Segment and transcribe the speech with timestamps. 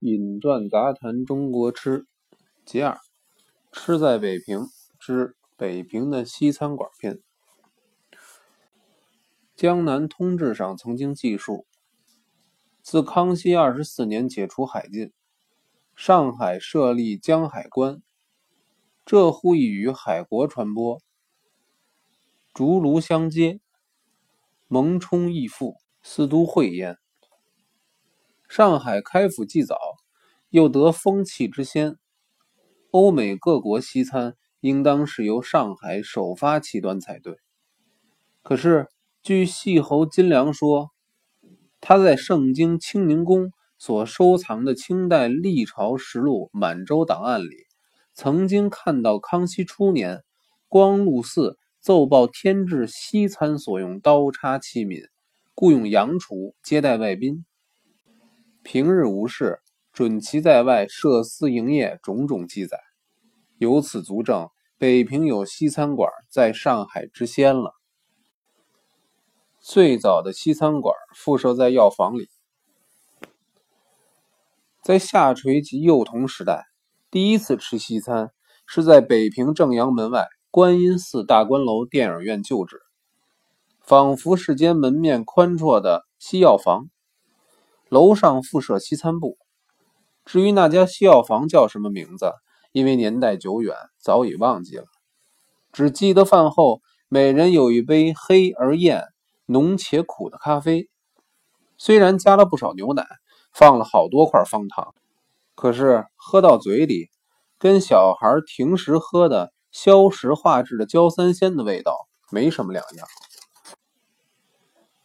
[0.00, 2.06] 饮馔杂谈中国吃，
[2.64, 3.00] 其二，
[3.72, 4.66] 吃在北平
[4.96, 7.18] 之北平的西餐馆篇。
[9.56, 11.66] 江南通志上曾经记述，
[12.80, 15.12] 自康熙二十四年解除海禁，
[15.96, 18.00] 上海设立江海关，
[19.04, 21.00] 这乎已与海国传播，
[22.54, 23.58] 竹庐相接，
[24.68, 26.96] 蒙冲易富，四都会焉。
[28.48, 29.76] 上海开府既早，
[30.50, 31.96] 又得风气之先，
[32.90, 37.36] 欧美各国西餐应当是由上海首发其端才对。
[38.42, 38.88] 可是
[39.22, 40.90] 据细侯金良说，
[41.80, 47.66] 他在盛京清宁宫所收藏的清代历朝实录《满洲档案》里，
[48.14, 50.22] 曾经看到康熙初年
[50.66, 55.08] 光禄寺奏报添置西餐所用刀叉器皿，
[55.54, 57.44] 雇用洋厨接待外宾。
[58.62, 59.60] 平日无事，
[59.98, 62.78] 准其在外设司营业，种种记载，
[63.56, 67.72] 由此足证北平有西餐馆在上海之先了。
[69.58, 72.28] 最早的西餐馆附设在药房里，
[74.84, 76.66] 在下垂及幼童时代，
[77.10, 78.30] 第一次吃西餐
[78.66, 82.80] 是在北平正阳门外观音寺大观楼电影院旧址，
[83.80, 86.88] 仿佛是间门面宽绰的西药房。
[87.88, 89.36] 楼上附设西餐部，
[90.28, 92.34] 至于那家西药房叫什么名字，
[92.72, 94.84] 因为年代久远，早已忘记了。
[95.72, 99.06] 只记得饭后每人有一杯黑而艳、
[99.46, 100.90] 浓且苦的咖啡，
[101.78, 103.06] 虽然加了不少牛奶，
[103.54, 104.94] 放了好多块方糖，
[105.54, 107.08] 可是喝到嘴里，
[107.58, 113.06] 跟小孩停时喝的消食化滞的焦三鲜的味道没什么两样。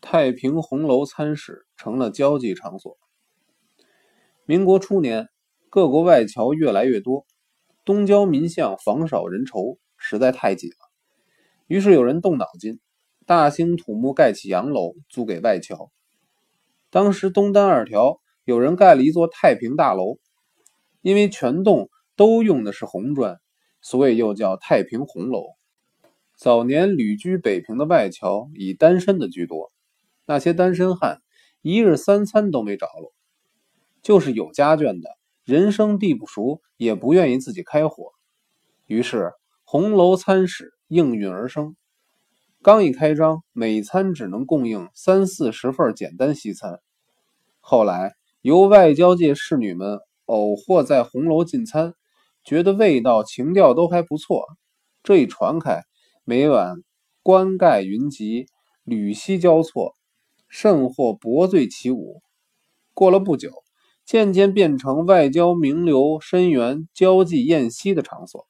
[0.00, 2.96] 太平红楼餐室成了交际场所。
[4.46, 5.30] 民国初年，
[5.70, 7.24] 各国外侨越来越多，
[7.82, 10.76] 东郊民巷房少人稠，实在太挤了。
[11.66, 12.78] 于是有人动脑筋，
[13.24, 15.90] 大兴土木盖起洋楼租给外侨。
[16.90, 20.18] 当时东单二条有人盖了一座太平大楼，
[21.00, 23.40] 因为全栋都用的是红砖，
[23.80, 25.46] 所以又叫太平红楼。
[26.36, 29.72] 早年旅居北平的外侨以单身的居多。
[30.26, 31.22] 那些单身汉
[31.62, 33.14] 一日三餐都没着落，
[34.04, 35.08] 就是有家眷的，
[35.44, 38.12] 人生地不熟，也不愿意自己开火。
[38.86, 39.32] 于是
[39.64, 41.74] 红楼餐室应运而生。
[42.62, 46.80] 刚一开张，每餐只能供应三四十份简单西餐。
[47.60, 48.12] 后来
[48.42, 51.94] 由外交界侍女们偶或在红楼进餐，
[52.44, 54.44] 觉得味道情调都还不错。
[55.02, 55.82] 这一传开，
[56.24, 56.76] 每晚
[57.22, 58.46] 冠盖云集，
[58.84, 59.94] 缕溪交错。
[60.46, 62.22] 甚或薄醉起舞，
[62.92, 63.63] 过了不久，
[64.04, 68.46] 渐渐变成外交名流深源交际宴席的场所。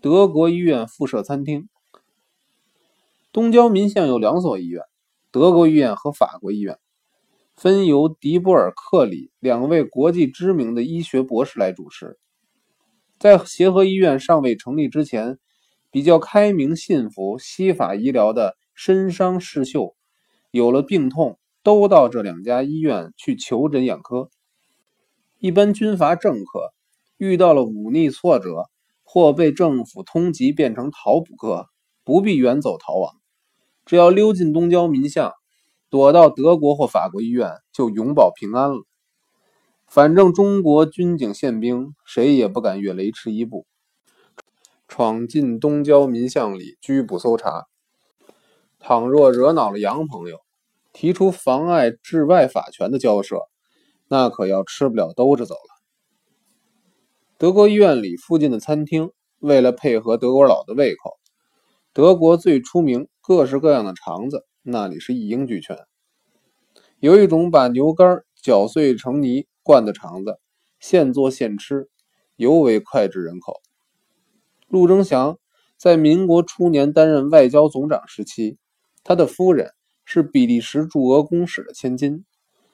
[0.00, 1.68] 德国医院附设餐厅。
[3.32, 4.82] 东郊民巷有两所医院，
[5.30, 6.78] 德国医院和法国医院，
[7.56, 12.18] 分由迪波尔克里两位国际知名的医学博士来主持。
[13.18, 15.38] 在协和医院尚未成立之前，
[15.90, 18.56] 比较开明信服西法医疗的。
[18.74, 19.94] 身伤世秀，
[20.50, 24.28] 有了病痛，都到这两家医院去求诊养科。
[25.38, 26.72] 一般军阀政客
[27.16, 28.68] 遇到了忤逆挫折，
[29.02, 31.66] 或被政府通缉变成逃捕客，
[32.04, 33.14] 不必远走逃亡，
[33.84, 35.32] 只要溜进东郊民巷，
[35.90, 38.78] 躲到德国或法国医院，就永保平安了。
[39.86, 43.66] 反正中国军警宪兵，谁也不敢越雷池一步，
[44.88, 47.66] 闯进东郊民巷里拘捕搜查。
[48.78, 50.40] 倘若惹恼了洋朋友，
[51.02, 53.40] 提出妨碍治外法权的交涉，
[54.06, 55.82] 那可要吃不了兜着走了。
[57.38, 61.18] 德国医院里附近的餐厅，为了配合德国佬的胃口，
[61.92, 65.76] 德国最出名各式各样的肠子，那里是一应俱全。
[67.00, 70.38] 有一种把牛肝搅碎成泥灌的肠子，
[70.78, 71.88] 现做现吃，
[72.36, 73.54] 尤为脍炙人口。
[74.68, 75.36] 陆征祥
[75.76, 78.56] 在民国初年担任外交总长时期。
[79.02, 79.72] 他的夫人
[80.04, 82.24] 是比利时驻俄公使的千金，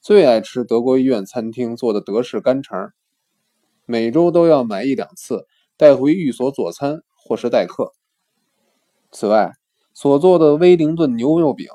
[0.00, 2.92] 最爱吃德国医院餐厅做的德式干肠，
[3.84, 5.46] 每周都要买一两次
[5.76, 7.92] 带回寓所佐餐或是待客。
[9.12, 9.52] 此外，
[9.92, 11.68] 所做的威灵顿牛肉饼、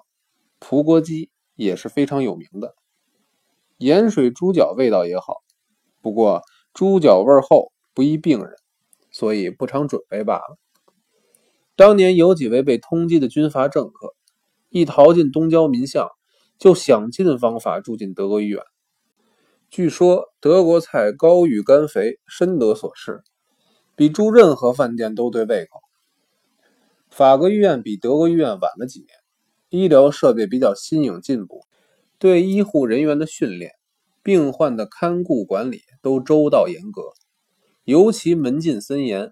[0.58, 2.76] 葡国鸡也是非常有名的。
[3.78, 5.44] 盐水猪脚味道也好，
[6.02, 6.42] 不过
[6.74, 8.56] 猪脚味厚，不宜病人，
[9.12, 10.58] 所以不常准备罢了。
[11.76, 14.15] 当年有几位被通缉的军阀政客。
[14.76, 16.10] 一逃进东郊民巷，
[16.60, 18.62] 就想尽方法住进德国医院。
[19.70, 23.22] 据说德国菜高玉甘肥，深得所吃，
[23.96, 25.80] 比住任何饭店都对胃口。
[27.10, 29.08] 法国医院比德国医院晚了几年，
[29.70, 31.62] 医疗设备比较新颖进步，
[32.20, 33.72] 对医护人员的训练、
[34.24, 37.02] 病患的看顾管理都周到严格，
[37.86, 39.32] 尤其门禁森严，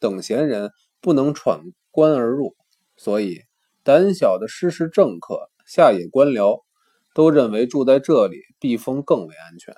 [0.00, 1.62] 等闲人不能闯
[1.92, 2.56] 关而入，
[2.96, 3.42] 所以
[3.82, 6.62] 胆小的失事政客、下野官僚。
[7.12, 9.74] 都认为住在这里避风更为安全。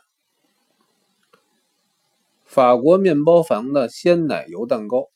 [2.45, 5.09] 法国面包房的鲜奶油蛋糕。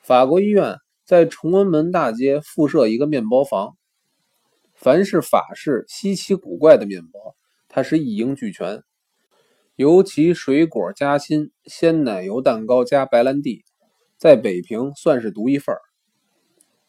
[0.00, 3.76] 法国医院在崇文门大街附设一个面包房，
[4.74, 7.36] 凡是法式稀奇古怪的面包，
[7.68, 8.82] 它是一应俱全。
[9.76, 13.62] 尤其水果夹心鲜奶油蛋糕加白兰地，
[14.16, 15.82] 在北平算是独一份儿。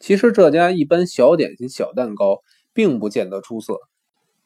[0.03, 2.41] 其实这家一般小点心、小蛋糕。
[2.75, 3.77] 并不见得出色，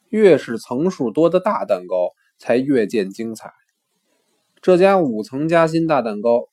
[0.09, 3.53] 越是层数多的大蛋糕才越见精彩。
[4.61, 6.49] 这家五层夹心大蛋糕，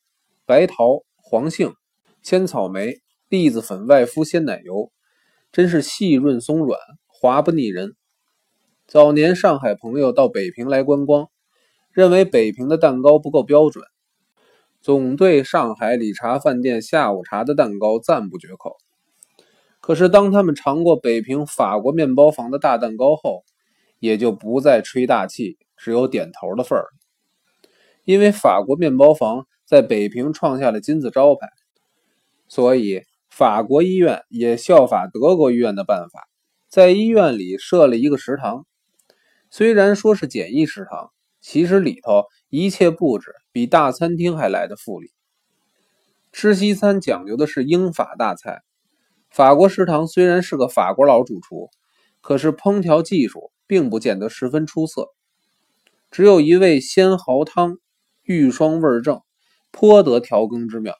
[0.46, 1.74] 白桃、黄杏、
[2.22, 4.92] 千草莓、栗子粉外敷鲜奶油，
[5.50, 6.78] 真是细润松软，
[7.08, 7.96] 滑不腻人。
[8.86, 11.28] 早年上海朋友到北平来观光，
[11.90, 13.84] 认为北平的蛋糕不够标准，
[14.80, 18.76] 总对上海理查饭店下午茶的蛋糕赞不绝口。
[19.86, 23.44] 可是，当他们尝过北平法国面包房的大蛋糕后，
[23.98, 26.86] 也就不再吹大气，只有点头的份儿。
[28.04, 31.48] 因为法国面包房在北平创下了金字招牌，
[32.48, 36.28] 所以法国医院也效法德国医院的办法，
[36.70, 38.64] 在医院里设了一个食堂。
[39.50, 41.10] 虽然说是简易食堂，
[41.42, 45.10] 其实里头一切布置比大餐厅还来得富丽。
[46.32, 48.62] 吃西餐讲究的是英法大菜。
[49.34, 51.68] 法国食堂虽然是个法国佬主厨，
[52.20, 55.08] 可是烹调技术并不见得十分出色。
[56.12, 57.78] 只有一味鲜蚝汤，
[58.22, 59.22] 玉霜味正，
[59.72, 60.94] 颇得调羹之妙。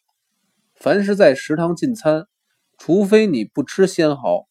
[0.74, 2.26] 凡是在食堂进餐，
[2.76, 4.48] 除非你不吃鲜蚝，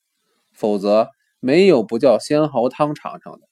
[0.54, 1.10] 否则
[1.42, 3.50] 没有不叫鲜蚝汤尝尝的。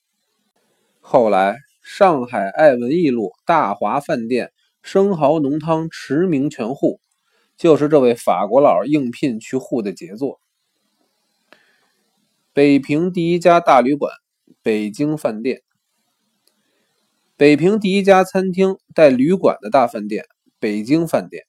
[1.01, 7.01] 后来，上海爱文艺路大华饭店生蚝浓汤驰名全沪。
[7.61, 10.41] 就是这位法国佬应聘去沪的杰作。
[12.53, 14.11] 北平第一家大旅馆——
[14.63, 15.61] 北京饭店。
[17.37, 20.25] 北平第一家餐厅带旅馆的大饭店——
[20.57, 21.45] 北京饭店，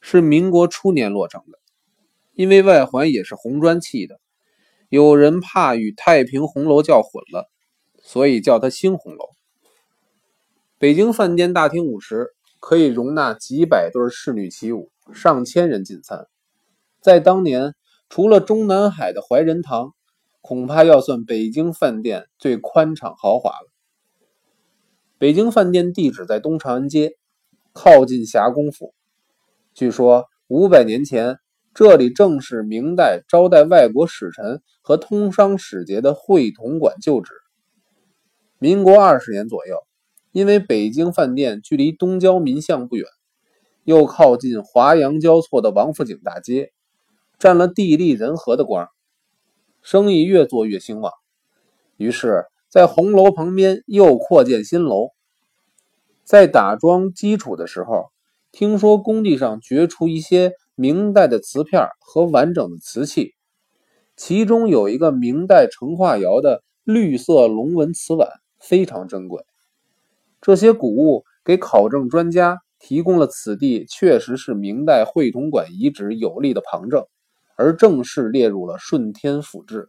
[0.00, 1.58] 是民国初年落成的。
[2.34, 4.20] 因为外环也是红砖砌的，
[4.90, 7.50] 有人怕与太平红楼叫混了，
[8.00, 9.30] 所以叫它新红楼。
[10.78, 12.28] 北京饭店大厅舞池
[12.62, 14.92] 可以容纳几百对侍女起舞。
[15.12, 16.28] 上千人进餐，
[17.00, 17.74] 在当年，
[18.08, 19.94] 除了中南海的怀仁堂，
[20.40, 23.66] 恐怕要算北京饭店最宽敞豪华了。
[25.18, 27.16] 北京饭店地址在东长安街，
[27.72, 28.94] 靠近霞公府。
[29.74, 31.40] 据说五百年前，
[31.74, 37.32] 这里正是明代招待外国使臣和通商使节的会同馆旧址。
[38.60, 39.78] 民国二十年左右，
[40.32, 43.06] 因为北京饭店距离东郊民巷不远。
[43.84, 46.72] 又靠近华洋交错的王府井大街，
[47.36, 48.86] 占了地利人和的光，
[49.82, 51.12] 生意越做越兴旺。
[51.96, 55.08] 于是，在红楼旁边又扩建新楼。
[56.22, 58.04] 在打桩基础的时候，
[58.52, 63.34] 听说工地上掘出一些明代的瓷片和完整的瓷器，
[64.16, 68.28] 其中有一个明代成化窑的绿色龙纹瓷碗，
[68.60, 69.44] 非常珍贵。
[70.42, 72.58] 这些古物给考证专家。
[72.84, 77.06] 提供了此地确实是明代会同馆遗址有力的旁证，
[77.56, 79.88] 而正式列入了顺天府志。